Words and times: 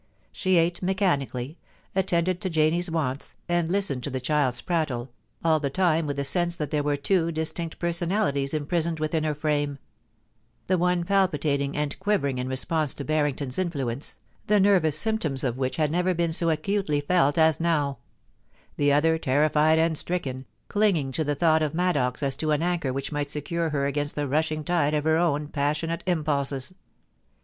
She 0.31 0.57
ate 0.57 0.81
mechanically, 0.81 1.59
attended 1.95 2.41
to 2.41 2.49
Janie's 2.49 2.89
wants, 2.89 3.37
and 3.47 3.69
listened 3.71 4.01
to 4.05 4.09
the 4.09 4.19
child's 4.19 4.59
prattle, 4.59 5.11
all 5.43 5.59
the 5.59 5.69
time 5.69 6.07
with 6.07 6.17
the 6.17 6.23
sense 6.23 6.55
that 6.55 6.71
there 6.71 6.81
were 6.81 6.97
two 6.97 7.31
distinct 7.31 7.77
personalities 7.77 8.51
imprisoned 8.55 8.99
within 8.99 9.23
her 9.23 9.35
frame: 9.35 9.77
the 10.65 10.79
one 10.79 11.03
palpitating 11.03 11.77
and 11.77 11.95
<]utvering 11.99 12.39
in 12.39 12.47
response 12.47 12.95
to 12.95 13.03
Harrington's 13.07 13.59
influence, 13.59 14.17
the 14.47 14.59
nervous 14.59 14.97
symjitoms 14.97 15.43
of 15.43 15.55
which 15.59 15.75
had 15.75 15.91
never 15.91 16.15
been 16.15 16.31
so 16.33 16.49
acutely 16.49 16.99
felt 16.99 17.37
as 17.37 17.59
now; 17.59 17.99
the 18.77 18.91
other 18.91 19.19
terrified 19.19 19.77
and 19.77 19.95
stricken, 19.99 20.47
clinging 20.67 21.11
to 21.11 21.23
the 21.23 21.35
thought 21.35 21.61
of 21.61 21.75
Maddox 21.75 22.23
as 22.23 22.35
to 22.37 22.49
an 22.49 22.63
anchor 22.63 22.91
which 22.91 23.11
might 23.11 23.29
secure 23.29 23.69
her 23.69 23.85
against 23.85 24.15
the 24.15 24.27
rushing 24.27 24.63
tide 24.63 24.95
of 24.95 25.03
her 25.03 25.17
own 25.19 25.47
passionate 25.47 26.01
impulses. 26.07 26.73